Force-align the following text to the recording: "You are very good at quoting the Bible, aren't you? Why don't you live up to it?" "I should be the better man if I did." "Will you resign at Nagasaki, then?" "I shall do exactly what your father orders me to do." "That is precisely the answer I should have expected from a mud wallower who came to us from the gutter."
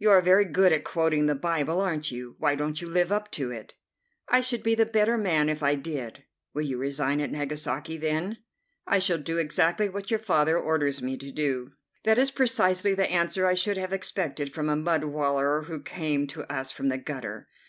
"You 0.00 0.10
are 0.10 0.20
very 0.20 0.44
good 0.44 0.72
at 0.72 0.82
quoting 0.82 1.26
the 1.26 1.36
Bible, 1.36 1.80
aren't 1.80 2.10
you? 2.10 2.34
Why 2.40 2.56
don't 2.56 2.82
you 2.82 2.88
live 2.88 3.12
up 3.12 3.30
to 3.30 3.52
it?" 3.52 3.76
"I 4.28 4.40
should 4.40 4.64
be 4.64 4.74
the 4.74 4.84
better 4.84 5.16
man 5.16 5.48
if 5.48 5.62
I 5.62 5.76
did." 5.76 6.24
"Will 6.52 6.62
you 6.62 6.78
resign 6.78 7.20
at 7.20 7.30
Nagasaki, 7.30 7.96
then?" 7.96 8.38
"I 8.88 8.98
shall 8.98 9.18
do 9.18 9.38
exactly 9.38 9.88
what 9.88 10.10
your 10.10 10.18
father 10.18 10.58
orders 10.58 11.00
me 11.00 11.16
to 11.16 11.30
do." 11.30 11.74
"That 12.02 12.18
is 12.18 12.32
precisely 12.32 12.92
the 12.94 13.08
answer 13.08 13.46
I 13.46 13.54
should 13.54 13.76
have 13.76 13.92
expected 13.92 14.52
from 14.52 14.68
a 14.68 14.74
mud 14.74 15.04
wallower 15.04 15.62
who 15.62 15.80
came 15.80 16.26
to 16.26 16.42
us 16.52 16.72
from 16.72 16.88
the 16.88 16.98
gutter." 16.98 17.46